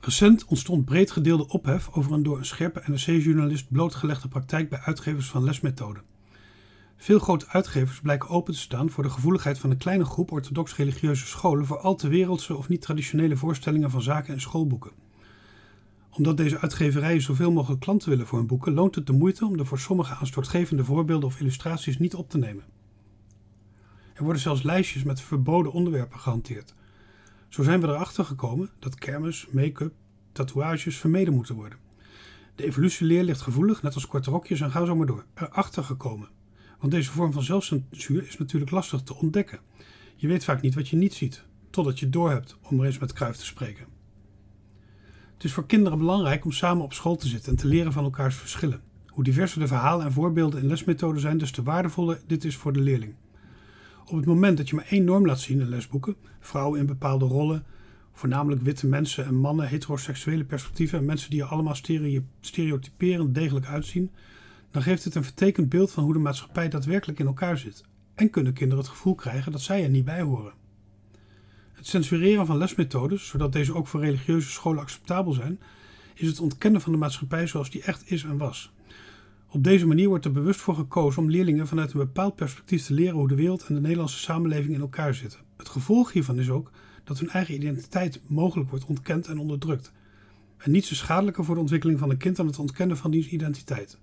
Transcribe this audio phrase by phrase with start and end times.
[0.00, 5.26] Recent ontstond breed gedeelde ophef over een door een scherpe NRC-journalist blootgelegde praktijk bij uitgevers
[5.30, 6.02] van lesmethoden.
[6.96, 11.26] Veel grote uitgevers blijken open te staan voor de gevoeligheid van een kleine groep orthodox-religieuze
[11.26, 14.90] scholen voor al te wereldse of niet-traditionele voorstellingen van zaken en schoolboeken.
[16.10, 19.56] Omdat deze uitgeverijen zoveel mogelijk klanten willen voor hun boeken, loont het de moeite om
[19.56, 22.64] de voor sommige aanstootgevende voorbeelden of illustraties niet op te nemen.
[24.14, 26.74] Er worden zelfs lijstjes met verboden onderwerpen gehanteerd.
[27.50, 29.92] Zo zijn we erachter gekomen dat kermis, make-up,
[30.32, 31.78] tatoeages vermeden moeten worden.
[32.54, 35.24] De evolutieleer ligt gevoelig, net als korte rokjes en ga zo maar door.
[35.34, 36.28] Erachter gekomen.
[36.78, 39.60] Want deze vorm van zelfcensuur is natuurlijk lastig te ontdekken.
[40.16, 43.12] Je weet vaak niet wat je niet ziet, totdat je doorhebt, om er eens met
[43.12, 43.86] Kruif te spreken.
[45.34, 48.04] Het is voor kinderen belangrijk om samen op school te zitten en te leren van
[48.04, 48.82] elkaars verschillen.
[49.06, 52.72] Hoe diverser de verhalen en voorbeelden in lesmethoden zijn, des te waardevoller dit is voor
[52.72, 53.14] de leerling.
[54.10, 57.24] Op het moment dat je maar één norm laat zien in lesboeken, vrouwen in bepaalde
[57.24, 57.64] rollen,
[58.12, 61.76] voornamelijk witte mensen en mannen, heteroseksuele perspectieven en mensen die er allemaal
[62.40, 64.10] stereotyperend degelijk uitzien,
[64.70, 67.84] dan geeft het een vertekend beeld van hoe de maatschappij daadwerkelijk in elkaar zit.
[68.14, 70.52] En kunnen kinderen het gevoel krijgen dat zij er niet bij horen.
[71.72, 75.60] Het censureren van lesmethodes, zodat deze ook voor religieuze scholen acceptabel zijn,
[76.14, 78.72] is het ontkennen van de maatschappij zoals die echt is en was.
[79.52, 82.94] Op deze manier wordt er bewust voor gekozen om leerlingen vanuit een bepaald perspectief te
[82.94, 85.40] leren hoe de wereld en de Nederlandse samenleving in elkaar zitten.
[85.56, 86.70] Het gevolg hiervan is ook
[87.04, 89.92] dat hun eigen identiteit mogelijk wordt ontkend en onderdrukt.
[90.56, 93.28] En niets is schadelijker voor de ontwikkeling van een kind dan het ontkennen van diens
[93.28, 93.98] identiteit.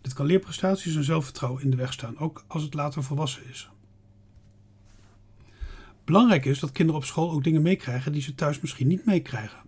[0.00, 3.70] Dit kan leerprestaties en zelfvertrouwen in de weg staan, ook als het later volwassen is.
[6.04, 9.58] Belangrijk is dat kinderen op school ook dingen meekrijgen die ze thuis misschien niet meekrijgen.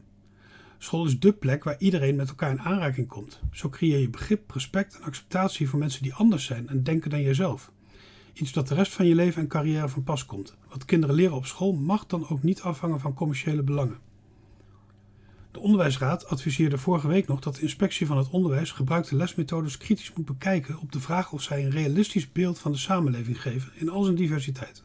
[0.78, 3.40] School is dé plek waar iedereen met elkaar in aanraking komt.
[3.52, 7.22] Zo creëer je begrip, respect en acceptatie voor mensen die anders zijn en denken dan
[7.22, 7.70] jezelf.
[8.32, 10.56] Iets dat de rest van je leven en carrière van pas komt.
[10.68, 13.98] Wat kinderen leren op school mag dan ook niet afhangen van commerciële belangen.
[15.50, 20.12] De Onderwijsraad adviseerde vorige week nog dat de inspectie van het onderwijs gebruikte lesmethodes kritisch
[20.12, 23.88] moet bekijken op de vraag of zij een realistisch beeld van de samenleving geven in
[23.88, 24.84] al zijn diversiteit.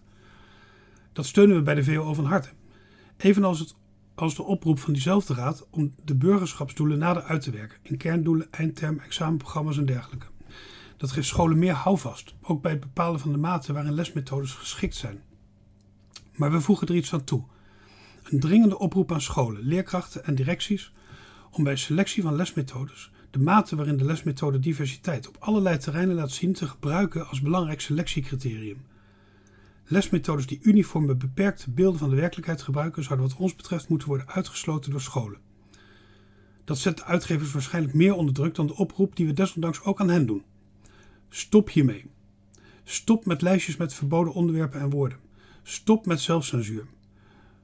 [1.11, 2.49] Dat steunen we bij de VO van harte.
[3.17, 3.75] Evenals het
[4.15, 8.47] als de oproep van diezelfde raad om de burgerschapsdoelen nader uit te werken in kerndoelen,
[8.51, 10.27] eindterm, examenprogramma's en dergelijke.
[10.97, 14.95] Dat geeft scholen meer houvast, ook bij het bepalen van de mate waarin lesmethodes geschikt
[14.95, 15.21] zijn.
[16.31, 17.43] Maar we voegen er iets aan toe.
[18.23, 20.93] Een dringende oproep aan scholen, leerkrachten en directies
[21.51, 26.31] om bij selectie van lesmethodes de mate waarin de lesmethode diversiteit op allerlei terreinen laat
[26.31, 28.85] zien te gebruiken als belangrijk selectiecriterium.
[29.85, 34.29] Lesmethodes die uniforme beperkte beelden van de werkelijkheid gebruiken, zouden wat ons betreft moeten worden
[34.29, 35.39] uitgesloten door scholen.
[36.63, 39.99] Dat zet de uitgevers waarschijnlijk meer onder druk dan de oproep die we desondanks ook
[39.99, 40.43] aan hen doen.
[41.29, 42.05] Stop hiermee.
[42.83, 45.17] Stop met lijstjes met verboden onderwerpen en woorden.
[45.63, 46.85] Stop met zelfcensuur.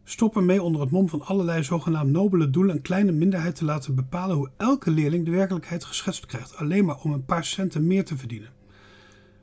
[0.04, 3.96] Stop ermee onder het mom van allerlei zogenaamd nobele doelen een kleine minderheid te laten
[3.96, 8.06] bepalen hoe elke leerling de werkelijkheid geschetst krijgt, alleen maar om een paar centen meer
[8.06, 8.54] te verdienen.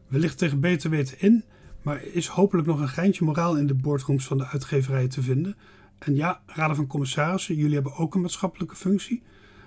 [0.08, 1.44] Wellicht tegen beter weten in
[1.86, 5.56] maar is hopelijk nog een geintje moraal in de boardrooms van de uitgeverijen te vinden.
[5.98, 9.22] En ja, raden van commissarissen, jullie hebben ook een maatschappelijke functie.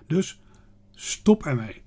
[0.08, 0.42] Dus
[0.92, 1.82] stop ermee.